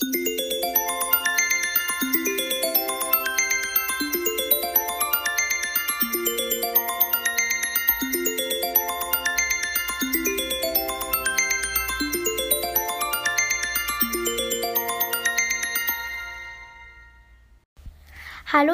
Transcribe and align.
Hallo 0.00 0.08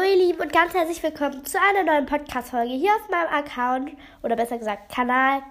ihr 0.02 0.16
Lieben 0.16 0.40
und 0.40 0.52
ganz 0.52 0.74
herzlich 0.74 1.02
willkommen 1.02 1.44
zu 1.46 1.58
einer 1.58 1.84
neuen 1.84 2.04
Podcast-Folge 2.04 2.74
hier 2.74 2.90
auf 2.90 3.08
meinem 3.08 3.28
Account 3.28 3.92
oder 4.22 4.36
besser 4.36 4.58
gesagt 4.58 4.92
Kanal. 4.92 5.42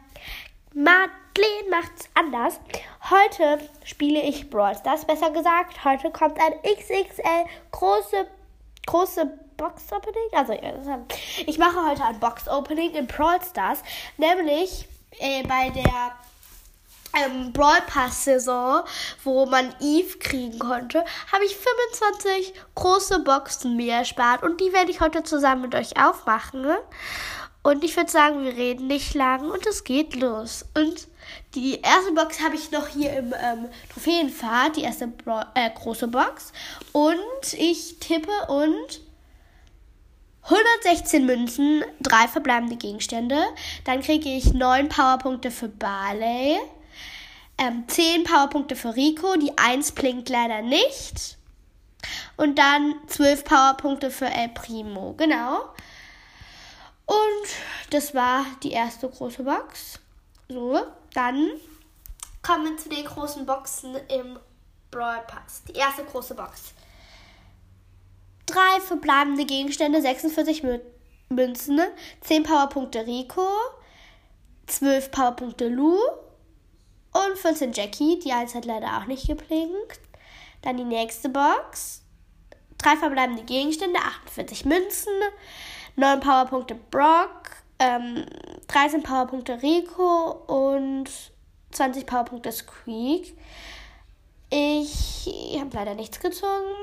Madeleine 0.74 1.70
macht's 1.70 2.10
anders. 2.16 2.60
Heute 3.10 3.60
spiele 3.84 4.22
ich 4.22 4.50
Brawl 4.50 4.76
Stars, 4.76 5.06
besser 5.06 5.30
gesagt. 5.30 5.86
Heute 5.86 6.10
kommt 6.10 6.40
ein 6.40 6.54
XXL 6.64 7.46
große, 7.72 8.28
große 8.88 9.26
Box-Opening. 9.56 10.30
Also 10.32 10.54
ich 11.46 11.60
mache 11.60 11.78
heute 11.88 12.04
ein 12.04 12.20
Box-Opening 12.20 12.96
in 12.96 13.06
Brawl 13.06 13.40
Stars, 13.44 13.84
nämlich 14.18 14.88
äh, 15.20 15.44
bei 15.44 15.70
der 15.70 16.14
ähm, 17.16 17.54
Brawl 17.54 17.82
Pass 17.86 18.26
Saison, 18.26 18.84
wo 19.24 19.46
man 19.46 19.76
Eve 19.80 20.18
kriegen 20.18 20.58
konnte, 20.58 21.06
habe 21.32 21.46
ich 21.46 21.56
25 21.56 22.54
große 22.74 23.20
Boxen 23.20 23.76
mir 23.76 23.94
erspart 23.94 24.42
und 24.42 24.60
die 24.60 24.74
werde 24.74 24.90
ich 24.90 25.02
heute 25.02 25.24
zusammen 25.24 25.62
mit 25.62 25.76
euch 25.76 26.04
aufmachen. 26.04 26.66
Und 27.64 27.84
ich 27.84 27.96
würde 27.96 28.12
sagen, 28.12 28.44
wir 28.44 28.56
reden 28.56 28.88
nicht 28.88 29.14
lang 29.14 29.50
und 29.50 29.66
es 29.66 29.84
geht 29.84 30.16
los. 30.16 30.66
Und 30.76 31.08
die 31.56 31.80
erste 31.82 32.12
Box 32.12 32.42
habe 32.42 32.56
ich 32.56 32.72
noch 32.72 32.88
hier 32.88 33.14
im 33.14 33.34
ähm, 33.34 33.70
Trophäenfahrt, 33.92 34.76
die 34.76 34.84
erste 34.84 35.08
Bra 35.08 35.52
äh, 35.56 35.70
große 35.70 36.08
Box. 36.10 36.52
Und 36.92 37.54
ich 37.58 38.00
tippe 38.00 38.32
und 38.50 39.02
116 40.44 41.26
Münzen, 41.26 41.84
drei 42.02 42.28
verbleibende 42.28 42.76
Gegenstände. 42.76 43.42
Dann 43.86 44.02
kriege 44.02 44.30
ich 44.30 44.54
9 44.54 44.90
Powerpunkte 44.90 45.50
für 45.50 45.70
Barley 45.70 46.60
ähm, 47.58 47.86
10 47.88 48.24
Powerpunkte 48.24 48.76
für 48.76 48.96
Rico. 48.96 49.36
Die 49.38 49.58
1 49.58 49.94
blinkt 49.94 50.30
leider 50.30 50.62
nicht. 50.62 51.38
Und 52.36 52.60
dann 52.60 52.96
12 53.08 53.46
Powerpunkte 53.46 54.12
für 54.12 54.26
El 54.26 54.50
Primo. 54.50 55.14
Genau. 55.18 55.62
Und 57.06 57.48
das 57.90 58.14
war 58.14 58.46
die 58.64 58.72
erste 58.72 59.10
große 59.10 59.44
Box. 59.44 60.00
So, 60.48 60.80
dann 61.14 61.52
kommen 62.42 62.66
wir 62.66 62.78
zu 62.78 62.90
den 62.90 63.06
großen 63.06 63.46
Boxen 63.46 63.96
im 64.08 64.40
Brawl 64.92 65.24
Pass. 65.28 65.64
Die 65.68 65.74
erste 65.74 66.04
große 66.04 66.36
Box. 66.36 66.74
Drei 68.46 68.82
verbleibende 68.82 69.46
Gegenstände, 69.46 70.02
46 70.02 70.64
Münzen, 71.30 71.82
10 72.22 72.44
Powerpunkte 72.44 73.06
Rico, 73.08 73.48
12 74.68 75.12
Powerpunkte 75.12 75.68
Lu, 75.70 75.98
und 77.14 77.38
14 77.38 77.74
Jackie, 77.74 78.20
die 78.20 78.32
1 78.32 78.56
hat 78.56 78.66
leider 78.66 78.98
auch 78.98 79.06
nicht 79.06 79.28
geblinkt. 79.28 80.00
Dann 80.62 80.78
die 80.78 80.84
nächste 80.84 81.30
Box. 81.30 82.02
Drei 82.78 82.98
verbleibende 82.98 83.44
Gegenstände, 83.44 84.00
48 84.00 84.66
Münzen, 84.66 85.14
9 85.96 86.20
Powerpunkte 86.20 86.76
Brock, 86.76 87.64
ähm, 87.80 88.26
13 88.68 89.04
Powerpunkte 89.04 89.62
Rico 89.62 90.32
und 90.48 91.10
20 91.72 92.06
Powerpunkte 92.06 92.52
Squeak. 92.52 93.38
Ich 94.50 95.30
habe 95.60 95.70
leider 95.74 95.96
nichts 95.96 96.20
gezogen. 96.20 96.74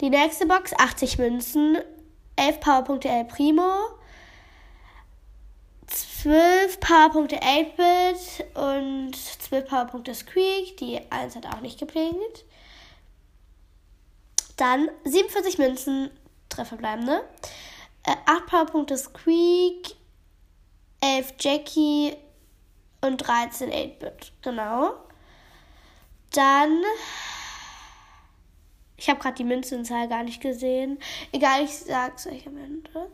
Die 0.00 0.10
nächste 0.10 0.46
Box, 0.46 0.72
80 0.76 1.18
Münzen, 1.18 1.78
11 2.36 2.60
Powerpunkte 2.60 3.08
El 3.08 3.24
Primo, 3.24 3.72
12 5.86 6.80
Powerpunkte 6.80 7.36
8-Bit 7.40 8.56
und 8.56 9.16
12 9.16 9.68
Powerpunkte 9.68 10.14
Squeak. 10.14 10.76
Die 10.78 11.00
1 11.10 11.36
hat 11.36 11.46
auch 11.46 11.60
nicht 11.60 11.78
gepinkt. 11.78 12.44
Dann 14.56 14.88
47 15.04 15.58
Münzen, 15.58 16.10
Treffer 16.48 16.76
bleibende. 16.76 17.24
Äh, 18.04 18.16
8 18.26 18.46
Powerpunkte 18.46 18.96
Squeak, 18.96 19.96
11 21.00 21.34
Jackie 21.38 22.16
und 23.00 23.18
13 23.18 23.70
8-Bit. 23.70 24.32
Genau. 24.42 24.94
Dann. 26.30 26.82
Ich 28.96 29.08
habe 29.08 29.18
gerade 29.20 29.34
die 29.34 29.44
Münzenzahl 29.44 30.08
gar 30.08 30.22
nicht 30.22 30.40
gesehen. 30.40 30.98
Egal, 31.32 31.64
ich 31.64 31.76
sag's 31.76 32.26
euch 32.26 32.46
am 32.46 32.56
Ende. 32.56 33.12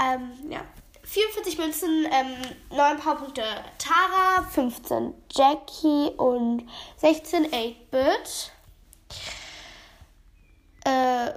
Ähm, 0.00 0.50
ja. 0.50 0.64
44 1.04 1.58
Münzen, 1.58 2.06
ähm, 2.10 2.36
9 2.70 2.96
Powerpunkte 2.98 3.42
Tara, 3.78 4.42
15 4.50 5.14
Jackie 5.32 6.10
und 6.16 6.68
16 6.96 7.46
8-Bit. 7.46 8.52
Äh, 10.84 11.32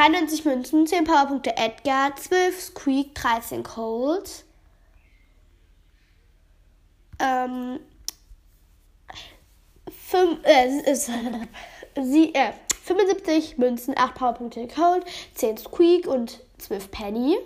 93 0.00 0.46
Münzen, 0.46 0.86
10 0.86 1.04
Powerpunkte 1.04 1.58
Edgar, 1.58 2.16
12 2.16 2.58
Squeak, 2.58 3.14
13 3.14 3.62
Cold. 3.62 4.46
Ähm, 7.18 7.80
5, 10.08 10.38
äh, 10.42 10.94
sie, 12.02 12.34
äh, 12.34 12.52
75 12.82 13.58
Münzen, 13.58 13.92
8 13.94 14.14
Powerpunkte 14.14 14.66
Cold, 14.68 15.04
10 15.34 15.58
Squeak 15.58 16.06
und 16.06 16.40
12 16.56 16.90
Penny. 16.90 17.36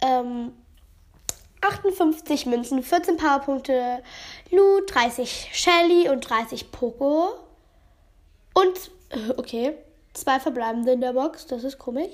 Ähm, 0.00 0.54
58 1.60 2.46
Münzen, 2.46 2.82
14 2.82 3.18
Powerpunkte 3.18 4.02
Lu, 4.50 4.80
30 4.86 5.50
Shelly 5.52 6.08
und 6.08 6.22
30 6.22 6.72
Poco. 6.72 7.45
Und, 8.56 8.90
okay, 9.36 9.74
zwei 10.14 10.40
verbleibende 10.40 10.92
in 10.92 11.02
der 11.02 11.12
Box, 11.12 11.46
das 11.46 11.62
ist 11.62 11.78
komisch. 11.78 12.12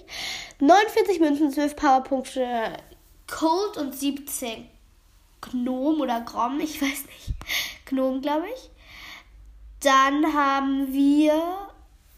49 0.58 1.20
Münzen, 1.20 1.52
12 1.52 1.76
Powerpunkte 1.76 2.72
Cold 3.28 3.76
und 3.76 3.94
17 3.94 4.68
Gnom 5.40 6.00
oder 6.00 6.20
Grom, 6.22 6.58
ich 6.58 6.82
weiß 6.82 7.06
nicht. 7.06 7.32
Gnom, 7.86 8.20
glaube 8.20 8.46
ich. 8.52 8.70
Dann 9.84 10.34
haben 10.34 10.92
wir 10.92 11.32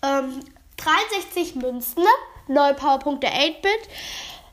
ähm, 0.02 0.40
63 0.78 1.56
Münzen, 1.56 2.04
9 2.48 2.76
Powerpunkte 2.76 3.26
8-Bit, 3.26 3.88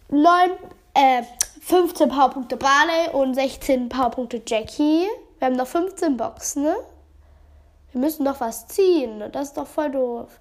9, 0.09 0.51
äh, 0.95 1.23
15 1.61 2.09
Powerpunkte 2.09 2.57
Barley 2.57 3.09
und 3.13 3.35
16 3.35 3.87
Powerpunkte 3.87 4.41
Jackie. 4.45 5.07
Wir 5.39 5.45
haben 5.45 5.55
noch 5.55 5.67
15 5.67 6.17
Boxen, 6.17 6.63
ne? 6.63 6.75
Wir 7.91 8.01
müssen 8.01 8.25
doch 8.25 8.39
was 8.39 8.67
ziehen. 8.67 9.23
Das 9.31 9.49
ist 9.49 9.57
doch 9.57 9.67
voll 9.67 9.91
doof. 9.91 10.39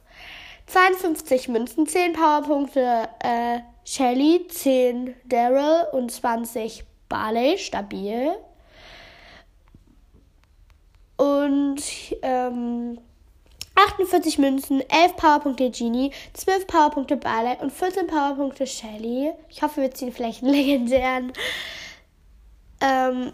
52 0.66 1.48
Münzen, 1.48 1.86
10 1.86 2.12
Powerpunkte 2.12 3.08
äh, 3.20 3.58
Shelly, 3.84 4.46
10 4.48 5.16
Daryl 5.24 5.86
und 5.92 6.12
20 6.12 6.84
Barley, 7.08 7.58
stabil. 7.58 8.32
Und 11.16 11.82
ähm, 12.22 12.98
48 13.74 14.38
Münzen, 14.38 14.80
11 14.88 15.16
Powerpunkte 15.16 15.70
Genie, 15.70 16.12
12 16.34 16.66
Powerpunkte 16.66 17.16
Barley 17.16 17.56
und 17.60 17.72
14 17.72 18.06
Powerpunkte 18.06 18.66
Shelly. 18.66 19.32
Ich 19.48 19.62
hoffe, 19.62 19.80
wir 19.82 19.90
ziehen 19.90 20.12
vielleicht 20.12 20.42
einen 20.42 20.52
legendären. 20.54 21.32
Ähm, 22.80 23.32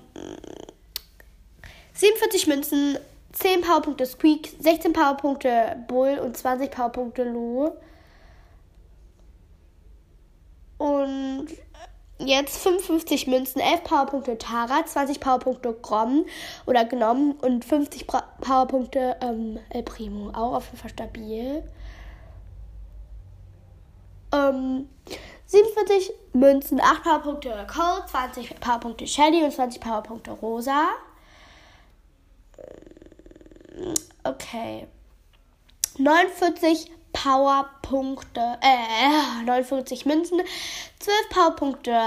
47 1.94 2.46
Münzen, 2.46 2.99
10 3.37 3.61
Powerpunkte 3.61 4.06
Squeak, 4.06 4.55
16 4.61 4.94
Powerpunkte 4.94 5.77
Bull 5.87 6.19
und 6.19 6.37
20 6.37 6.71
Powerpunkte 6.71 7.25
Lou. 7.25 7.71
Und 10.79 11.49
jetzt 12.19 12.59
55 12.62 13.27
Münzen, 13.27 13.61
11 13.61 13.85
Powerpunkte 13.85 14.38
Tara, 14.38 14.87
20 14.87 15.21
Powerpunkte 15.21 15.75
Grom 15.75 16.25
oder 16.65 16.87
Gnom 16.87 17.33
und 17.43 17.65
50 17.65 18.06
Powerpunkte 18.06 19.17
ähm, 19.21 19.59
El 19.69 19.82
Primo. 19.82 20.31
Auch 20.31 20.55
auf 20.55 20.67
jeden 20.67 20.79
Fall 20.79 20.91
stabil. 20.91 21.62
Ähm, 24.32 24.89
47 25.44 26.11
Münzen, 26.32 26.81
8 26.81 27.03
Powerpunkte 27.03 27.67
Cold, 27.71 28.09
20 28.09 28.61
Powerpunkte 28.61 29.06
Shelly 29.06 29.44
und 29.44 29.53
20 29.53 29.81
Powerpunkte 29.81 30.31
Rosa. 30.31 30.89
Okay. 34.25 34.87
49 35.99 36.90
Powerpunkte, 37.12 38.58
äh, 38.61 39.44
49 39.44 40.05
Münzen, 40.05 40.40
12 40.99 41.28
Powerpunkte 41.31 41.99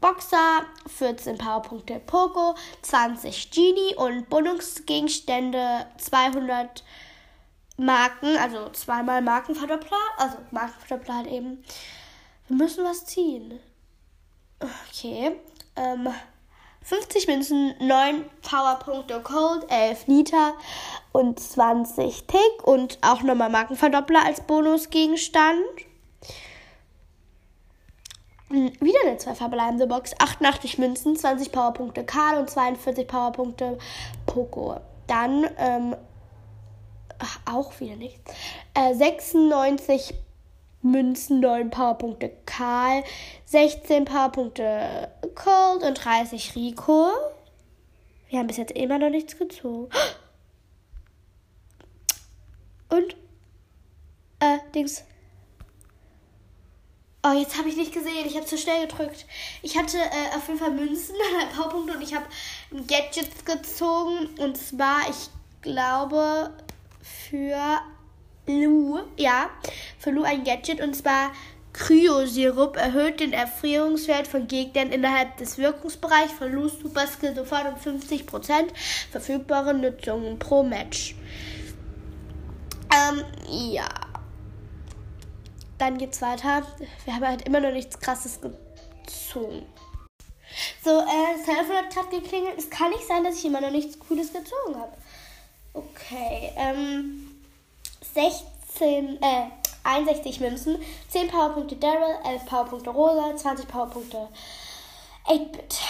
Boxer, 0.00 0.66
14 0.88 1.38
Powerpunkte 1.38 2.00
Poco, 2.00 2.54
20 2.82 3.50
Genie 3.50 3.94
und 3.96 4.28
Bonusgegenstände 4.28 5.86
200 5.98 6.82
Marken, 7.76 8.36
also 8.38 8.70
zweimal 8.70 9.22
Markenverdoppler, 9.22 9.98
also 10.18 10.38
Markenverdoppler 10.50 11.14
halt 11.16 11.26
eben. 11.28 11.64
Wir 12.48 12.56
müssen 12.56 12.84
was 12.84 13.04
ziehen. 13.04 13.60
Okay. 14.60 15.36
Ähm, 15.76 16.08
50 16.86 17.26
Münzen, 17.26 17.74
9 17.80 18.24
Powerpunkte 18.42 19.20
Cold, 19.20 19.68
11 19.68 20.06
Nita 20.06 20.52
und 21.10 21.40
20 21.40 22.28
Tick 22.28 22.62
und 22.62 22.98
auch 23.02 23.22
nochmal 23.22 23.50
Markenverdoppler 23.50 24.24
als 24.24 24.40
Bonusgegenstand. 24.42 25.64
Wieder 28.50 28.98
eine 29.04 29.16
zwei 29.16 29.34
verbleibende 29.34 29.88
Box. 29.88 30.14
88 30.20 30.78
Münzen, 30.78 31.16
20 31.16 31.50
Powerpunkte 31.50 32.04
Karl 32.04 32.38
und 32.38 32.48
42 32.48 33.08
Powerpunkte 33.08 33.78
Poco. 34.26 34.76
Dann 35.08 35.44
ähm, 35.58 35.96
auch 37.46 37.80
wieder 37.80 37.96
nichts. 37.96 38.32
Äh, 38.74 38.94
96 38.94 40.14
Münzen, 40.82 41.40
9 41.40 41.70
Powerpunkte 41.70 42.32
Karl, 42.46 43.02
16 43.46 44.04
Powerpunkte 44.04 45.10
Cold 45.34 45.82
und 45.82 46.04
30 46.04 46.54
Rico. 46.54 47.10
Wir 48.28 48.38
haben 48.38 48.46
bis 48.46 48.56
jetzt 48.56 48.72
immer 48.72 48.98
noch 48.98 49.10
nichts 49.10 49.36
gezogen. 49.38 49.88
Und 52.88 53.16
äh, 54.40 54.58
Dings. 54.74 55.04
Oh, 57.24 57.32
jetzt 57.32 57.58
habe 57.58 57.68
ich 57.68 57.76
nicht 57.76 57.92
gesehen. 57.92 58.24
Ich 58.24 58.36
habe 58.36 58.46
zu 58.46 58.56
schnell 58.56 58.86
gedrückt. 58.86 59.26
Ich 59.62 59.76
hatte 59.76 59.98
äh, 59.98 60.36
auf 60.36 60.46
jeden 60.46 60.60
Fall 60.60 60.70
Münzen, 60.70 61.16
Powerpunkte 61.56 61.94
und 61.94 62.02
ich 62.02 62.14
habe 62.14 62.26
Gadgets 62.86 63.44
gezogen. 63.44 64.28
Und 64.38 64.56
zwar, 64.56 65.08
ich 65.10 65.28
glaube, 65.62 66.52
für 67.02 67.80
Lu, 68.46 69.00
ja, 69.16 69.50
für 69.98 70.10
Lu 70.10 70.22
ein 70.22 70.44
Gadget 70.44 70.80
und 70.80 70.94
zwar 70.94 71.32
Kryosirup 71.76 72.76
erhöht 72.76 73.20
den 73.20 73.34
Erfrierungswert 73.34 74.26
von 74.26 74.48
Gegnern 74.48 74.92
innerhalb 74.92 75.36
des 75.36 75.58
Wirkungsbereichs 75.58 76.32
von 76.32 76.50
Lu's 76.50 76.78
Super 76.80 77.06
Skill 77.06 77.34
sofort 77.34 77.66
um 77.66 77.74
50%. 77.74 78.68
Verfügbare 79.10 79.74
Nutzungen 79.74 80.38
pro 80.38 80.62
Match. 80.62 81.14
Ähm, 82.90 83.22
ja. 83.48 83.88
Dann 85.76 85.98
geht's 85.98 86.22
weiter. 86.22 86.62
Wir 87.04 87.14
haben 87.14 87.26
halt 87.26 87.46
immer 87.46 87.60
noch 87.60 87.72
nichts 87.72 87.98
krasses 87.98 88.40
gezogen. 88.40 89.66
So, 90.82 91.00
äh, 91.00 91.36
das 91.36 91.44
Telefon 91.44 91.76
hat 91.76 91.94
gerade 91.94 92.20
geklingelt. 92.20 92.54
Es 92.56 92.70
kann 92.70 92.88
nicht 92.90 93.06
sein, 93.06 93.22
dass 93.22 93.36
ich 93.36 93.44
immer 93.44 93.60
noch 93.60 93.70
nichts 93.70 93.98
Cooles 93.98 94.32
gezogen 94.32 94.76
habe. 94.76 94.92
Okay, 95.74 96.52
ähm. 96.56 97.25
16, 98.16 99.18
äh, 99.20 99.50
61 99.84 100.40
Münzen, 100.40 100.78
10 101.10 101.28
Powerpunkte 101.28 101.76
Daryl, 101.76 102.16
11 102.24 102.46
Powerpunkte 102.46 102.90
Rosa, 102.90 103.36
20 103.36 103.68
Powerpunkte 103.68 104.28
8-Bit. 105.26 105.80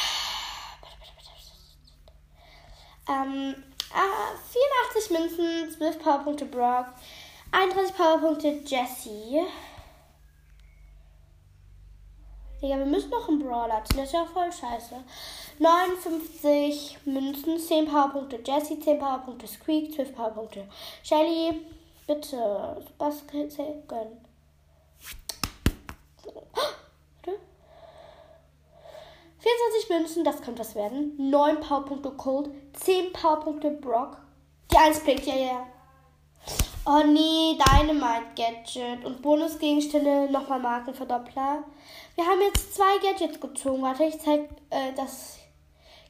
Ähm, 3.09 3.55
äh, 3.95 4.97
84 4.99 5.11
Münzen, 5.11 5.71
12 5.79 6.03
Powerpunkte 6.03 6.47
Brock, 6.47 6.87
31 7.53 7.97
Powerpunkte 7.97 8.49
Jesse. 8.67 9.47
Digga, 12.61 12.79
wir 12.79 12.87
müssen 12.87 13.11
noch 13.11 13.29
einen 13.29 13.39
Brawler 13.39 13.85
ziehen. 13.85 13.99
Das 13.99 14.07
ist 14.07 14.15
ja 14.15 14.25
voll 14.25 14.51
scheiße. 14.51 14.97
59 15.61 16.99
Münzen, 17.05 17.59
10 17.61 17.87
Powerpunkte 17.87 18.41
Jesse, 18.45 18.81
10 18.81 18.99
Powerpunkte 18.99 19.47
Squeak, 19.47 19.95
12 19.95 20.13
Powerpunkte 20.17 20.67
Shelly. 21.05 21.65
Bitte, 22.07 22.85
was 22.99 23.27
gönnen. 23.89 24.27
24 29.47 29.91
Münzen, 29.91 30.25
das 30.25 30.43
könnte 30.43 30.61
was 30.61 30.75
werden. 30.75 31.15
9 31.19 31.61
Powerpunkte 31.61 32.11
Cold, 32.13 32.51
10 32.73 33.13
Powerpunkte 33.13 33.71
Brock. 33.71 34.19
Die 34.73 34.77
1 34.77 35.01
blinkt, 35.01 35.27
ja, 35.27 35.37
ja. 35.37 35.67
Oh 36.85 37.03
nee, 37.05 37.57
Dynamite 37.59 38.27
Gadget 38.37 39.05
und 39.05 39.23
Bonusgegenstände 39.23 40.29
nochmal 40.31 40.61
Markenverdoppler. 40.61 41.65
Wir 42.15 42.25
haben 42.25 42.41
jetzt 42.41 42.75
zwei 42.75 42.99
Gadgets 43.03 43.41
gezogen. 43.41 43.83
Warte, 43.83 44.05
ich 44.05 44.21
zeig 44.21 44.49
äh, 44.71 44.93
das 44.97 45.39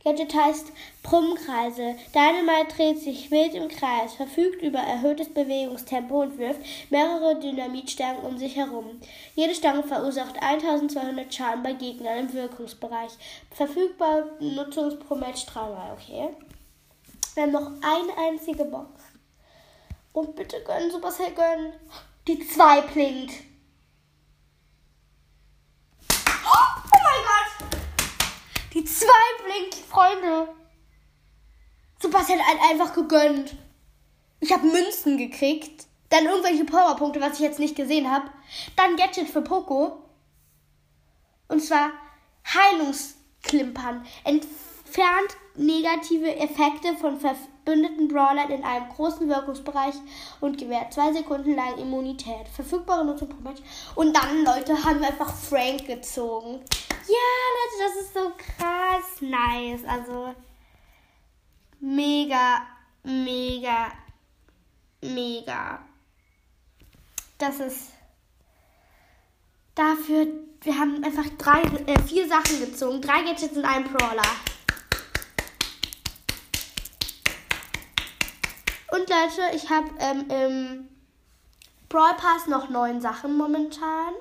Gadget 0.04 0.34
heißt 0.34 0.72
Brummkreise. 1.02 1.96
Dynamite 2.14 2.74
dreht 2.76 3.00
sich 3.00 3.30
wild 3.30 3.54
im 3.54 3.68
Kreis, 3.68 4.14
verfügt 4.14 4.62
über 4.62 4.78
erhöhtes 4.78 5.28
Bewegungstempo 5.32 6.22
und 6.22 6.38
wirft 6.38 6.60
mehrere 6.90 7.40
Dynamitstangen 7.40 8.22
um 8.24 8.38
sich 8.38 8.56
herum. 8.56 9.00
Jede 9.34 9.54
Stange 9.54 9.82
verursacht 9.82 10.40
1200 10.40 11.34
Schaden 11.34 11.62
bei 11.62 11.72
Gegnern 11.72 12.18
im 12.18 12.32
Wirkungsbereich. 12.32 13.10
Verfügbar 13.50 14.26
Nutzungs 14.38 14.98
pro 14.98 15.16
Match 15.16 15.44
dreimal, 15.46 15.92
okay? 15.92 16.28
Wir 17.34 17.42
haben 17.42 17.52
noch 17.52 17.72
eine 17.82 18.28
einzige 18.28 18.64
Box. 18.64 19.02
Und 20.12 20.36
bitte 20.36 20.62
gönnen, 20.62 20.90
Supercell 20.90 21.32
gönnen. 21.32 21.72
Die 22.26 22.38
2 22.38 22.80
blinkt. 22.82 23.34
Die 28.76 28.84
zwei 28.84 29.08
blinkt, 29.42 29.74
Freunde. 29.74 30.48
Sebastian 31.98 32.40
hat 32.40 32.58
einfach 32.70 32.92
gegönnt. 32.92 33.56
Ich 34.40 34.52
habe 34.52 34.66
Münzen 34.66 35.16
gekriegt. 35.16 35.86
Dann 36.10 36.26
irgendwelche 36.26 36.66
Powerpunkte, 36.66 37.18
was 37.22 37.34
ich 37.34 37.40
jetzt 37.40 37.58
nicht 37.58 37.74
gesehen 37.74 38.10
habe. 38.10 38.30
Dann 38.76 38.96
Gadget 38.96 39.30
für 39.30 39.40
Poco. 39.40 40.02
Und 41.48 41.62
zwar 41.62 41.90
Heilungsklimpern. 42.52 44.04
Entfernt 44.24 45.36
negative 45.54 46.36
Effekte 46.36 46.98
von 47.00 47.18
verbündeten 47.18 48.08
Brawlern 48.08 48.50
in 48.50 48.62
einem 48.62 48.90
großen 48.90 49.26
Wirkungsbereich 49.26 49.94
und 50.42 50.58
gewährt 50.58 50.92
zwei 50.92 51.14
Sekunden 51.14 51.56
lang 51.56 51.78
Immunität. 51.78 52.46
Verfügbare 52.54 53.06
Nutzung 53.06 53.30
pro 53.30 53.40
Match. 53.40 53.62
Und 53.94 54.14
dann, 54.14 54.44
Leute, 54.44 54.84
haben 54.84 55.00
wir 55.00 55.08
einfach 55.08 55.34
Frank 55.34 55.86
gezogen. 55.86 56.60
Ja, 57.08 57.14
Leute, 57.54 57.94
das 57.94 58.02
ist 58.02 58.14
so 58.14 58.32
krass 58.36 59.20
nice. 59.20 59.84
Also 59.84 60.34
mega, 61.78 62.62
mega, 63.04 63.92
mega. 65.02 65.80
Das 67.38 67.60
ist 67.60 67.92
dafür, 69.76 70.26
wir 70.62 70.78
haben 70.78 71.04
einfach 71.04 71.28
drei, 71.38 71.62
äh, 71.86 72.02
vier 72.02 72.26
Sachen 72.26 72.58
gezogen. 72.58 73.00
Drei 73.00 73.22
Gadgets 73.22 73.56
in 73.56 73.64
einem 73.64 73.84
Brawler. 73.92 74.22
Und 78.90 79.08
Leute, 79.08 79.54
ich 79.54 79.70
habe 79.70 79.90
ähm, 80.00 80.30
im 80.30 80.88
Brawl 81.88 82.14
Pass 82.14 82.48
noch 82.48 82.68
neun 82.68 83.00
Sachen 83.00 83.36
momentan. 83.36 84.14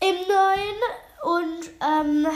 Im 0.00 0.14
neuen 0.28 1.07
und 1.22 1.70
ähm, 1.80 2.26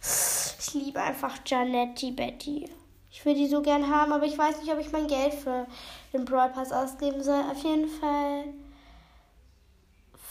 ich 0.00 0.74
liebe 0.74 1.00
einfach 1.00 1.38
Janetti 1.46 2.10
Betty. 2.10 2.70
Ich 3.10 3.24
will 3.24 3.34
die 3.34 3.48
so 3.48 3.62
gern 3.62 3.90
haben, 3.90 4.12
aber 4.12 4.26
ich 4.26 4.38
weiß 4.38 4.60
nicht, 4.60 4.72
ob 4.72 4.78
ich 4.78 4.92
mein 4.92 5.08
Geld 5.08 5.34
für 5.34 5.66
den 6.12 6.24
Brawl 6.24 6.50
Pass 6.50 6.72
ausgeben 6.72 7.22
soll. 7.22 7.42
Auf 7.50 7.62
jeden 7.64 7.88
Fall, 7.88 8.44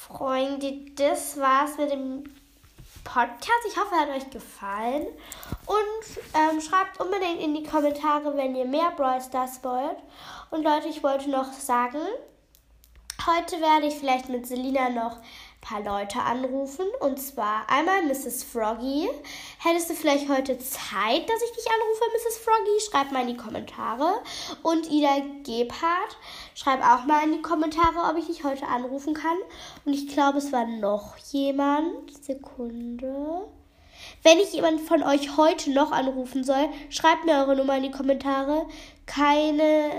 Freunde, 0.08 0.86
das 0.96 1.38
war's 1.38 1.78
mit 1.78 1.92
dem 1.92 2.24
Podcast. 3.04 3.66
Ich 3.68 3.78
hoffe, 3.78 3.94
er 3.94 4.02
hat 4.02 4.22
euch 4.22 4.30
gefallen. 4.30 5.08
Und 5.66 6.18
ähm, 6.34 6.62
schreibt 6.62 7.00
unbedingt 7.00 7.42
in 7.42 7.56
die 7.56 7.64
Kommentare, 7.64 8.36
wenn 8.38 8.56
ihr 8.56 8.66
mehr 8.66 8.92
Brawl 8.96 9.22
Stars 9.22 9.64
wollt. 9.64 9.98
Und 10.52 10.64
Leute, 10.64 10.88
ich 10.88 11.04
wollte 11.04 11.30
noch 11.30 11.52
sagen, 11.54 12.02
heute 13.26 13.60
werde 13.60 13.88
ich 13.88 13.96
vielleicht 13.96 14.30
mit 14.30 14.46
Selina 14.46 14.90
noch 14.90 15.18
paar 15.68 15.82
Leute 15.82 16.20
anrufen. 16.22 16.86
Und 17.00 17.20
zwar 17.22 17.70
einmal 17.70 18.04
Mrs. 18.04 18.44
Froggy. 18.44 19.10
Hättest 19.60 19.90
du 19.90 19.94
vielleicht 19.94 20.30
heute 20.30 20.58
Zeit, 20.58 21.30
dass 21.30 21.42
ich 21.44 21.52
dich 21.52 21.68
anrufe, 21.68 22.04
Mrs. 22.14 22.38
Froggy? 22.38 22.80
Schreib 22.90 23.12
mal 23.12 23.22
in 23.22 23.36
die 23.36 23.38
Kommentare. 23.38 24.22
Und 24.64 24.90
Ida 24.90 25.18
Gebhardt, 25.44 26.18
schreib 26.56 26.82
auch 26.82 27.06
mal 27.06 27.24
in 27.24 27.34
die 27.34 27.42
Kommentare, 27.42 28.10
ob 28.10 28.18
ich 28.18 28.28
dich 28.28 28.44
heute 28.44 28.68
anrufen 28.68 29.14
kann. 29.14 29.38
Und 29.86 29.94
ich 29.94 30.08
glaube, 30.08 30.38
es 30.38 30.52
war 30.52 30.66
noch 30.66 31.18
jemand. 31.32 32.24
Sekunde. 32.24 33.48
Wenn 34.24 34.40
ich 34.40 34.54
jemand 34.54 34.82
von 34.82 35.04
euch 35.04 35.38
heute 35.38 35.72
noch 35.72 35.92
anrufen 35.92 36.44
soll, 36.44 36.70
schreibt 36.90 37.26
mir 37.26 37.40
eure 37.40 37.56
Nummer 37.56 37.78
in 37.78 37.84
die 37.84 37.92
Kommentare. 37.92 38.66
Keine 39.06 39.92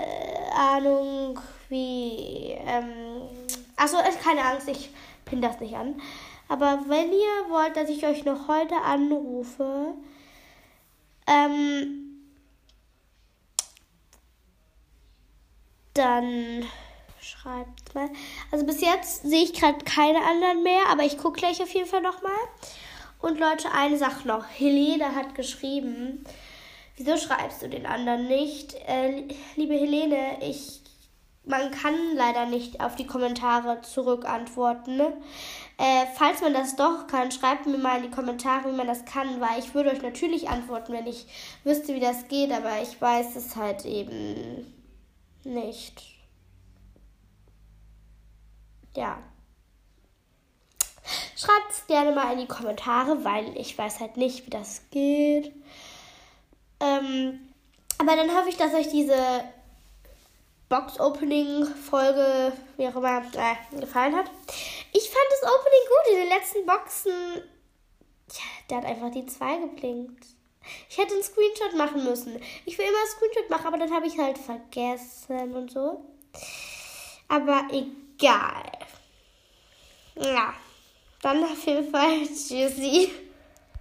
Ahnung, 0.55 1.39
wie. 1.69 2.57
Ähm, 2.65 3.29
achso, 3.75 3.97
keine 4.23 4.43
Angst, 4.43 4.67
ich 4.67 4.89
pin 5.29 5.41
das 5.41 5.59
nicht 5.59 5.75
an. 5.75 6.01
Aber 6.47 6.79
wenn 6.87 7.11
ihr 7.11 7.49
wollt, 7.49 7.77
dass 7.77 7.89
ich 7.89 8.05
euch 8.05 8.25
noch 8.25 8.47
heute 8.47 8.75
anrufe, 8.75 9.93
ähm, 11.27 12.09
dann 15.93 16.65
schreibt 17.21 17.93
mal. 17.93 18.09
Also 18.51 18.65
bis 18.65 18.81
jetzt 18.81 19.23
sehe 19.23 19.43
ich 19.43 19.53
gerade 19.53 19.83
keine 19.85 20.23
anderen 20.23 20.63
mehr, 20.63 20.87
aber 20.89 21.03
ich 21.03 21.17
gucke 21.17 21.39
gleich 21.39 21.61
auf 21.61 21.73
jeden 21.73 21.87
Fall 21.87 22.01
nochmal. 22.01 22.31
Und 23.21 23.39
Leute, 23.39 23.71
eine 23.71 23.97
Sache 23.97 24.27
noch. 24.27 24.45
Helene 24.45 25.13
hat 25.13 25.35
geschrieben, 25.35 26.23
wieso 26.95 27.17
schreibst 27.17 27.61
du 27.61 27.67
den 27.69 27.85
anderen 27.85 28.27
nicht? 28.27 28.75
Äh, 28.87 29.25
liebe 29.55 29.73
Helene, 29.73 30.37
ich, 30.41 30.81
man 31.49 31.71
kann 31.71 31.95
leider 32.15 32.45
nicht 32.45 32.79
auf 32.79 32.95
die 32.95 33.07
Kommentare 33.07 33.81
zurückantworten. 33.81 34.97
Ne? 34.97 35.17
Äh, 35.77 36.05
falls 36.15 36.41
man 36.41 36.53
das 36.53 36.75
doch 36.75 37.07
kann, 37.07 37.31
schreibt 37.31 37.65
mir 37.65 37.79
mal 37.79 37.97
in 37.97 38.03
die 38.03 38.15
Kommentare, 38.15 38.71
wie 38.71 38.75
man 38.77 38.85
das 38.85 39.03
kann, 39.05 39.41
weil 39.41 39.57
ich 39.57 39.73
würde 39.73 39.89
euch 39.89 40.01
natürlich 40.01 40.47
antworten, 40.47 40.93
wenn 40.93 41.07
ich 41.07 41.25
wüsste, 41.63 41.95
wie 41.95 41.99
das 41.99 42.27
geht, 42.27 42.51
aber 42.51 42.81
ich 42.83 43.01
weiß 43.01 43.35
es 43.35 43.55
halt 43.55 43.83
eben 43.85 44.73
nicht. 45.43 46.03
Ja. 48.95 49.17
Schreibt 51.35 51.71
es 51.71 51.87
gerne 51.87 52.11
mal 52.11 52.33
in 52.33 52.39
die 52.39 52.47
Kommentare, 52.47 53.23
weil 53.25 53.57
ich 53.57 53.75
weiß 53.75 54.01
halt 54.01 54.17
nicht, 54.17 54.45
wie 54.45 54.51
das 54.51 54.83
geht. 54.91 55.51
Ähm, 56.79 57.39
aber 57.97 58.15
dann 58.15 58.35
hoffe 58.35 58.49
ich, 58.49 58.57
dass 58.57 58.73
euch 58.73 58.89
diese 58.89 59.15
Box-Opening-Folge, 60.69 62.53
wie 62.77 62.87
auch 62.87 62.95
immer, 62.95 63.17
äh, 63.17 63.79
gefallen 63.79 64.15
hat. 64.15 64.29
Ich 64.93 65.09
fand 65.09 65.25
das 65.31 65.51
Opening 65.51 65.85
gut. 65.87 66.13
In 66.13 66.19
den 66.19 66.29
letzten 66.29 66.65
Boxen, 66.65 67.43
ja, 68.31 68.43
der 68.69 68.77
hat 68.77 68.85
einfach 68.85 69.11
die 69.11 69.25
zwei 69.25 69.57
geblinkt. 69.57 70.25
Ich 70.89 70.97
hätte 70.97 71.13
einen 71.13 71.23
Screenshot 71.23 71.75
machen 71.75 72.03
müssen. 72.03 72.39
Ich 72.65 72.77
will 72.77 72.85
immer 72.85 72.97
einen 72.97 73.07
Screenshot 73.07 73.49
machen, 73.49 73.67
aber 73.67 73.77
dann 73.77 73.93
habe 73.93 74.07
ich 74.07 74.17
halt 74.17 74.37
vergessen 74.37 75.55
und 75.55 75.71
so. 75.71 76.05
Aber 77.27 77.67
egal. 77.71 78.71
Ja, 80.15 80.53
dann 81.21 81.43
auf 81.43 81.65
jeden 81.65 81.89
Fall 81.89 82.19
Tschüssi. 82.27 83.28